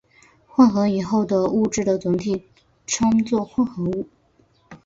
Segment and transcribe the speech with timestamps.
[0.47, 2.47] 混合以后的物质的总体
[2.87, 4.07] 称作混合物。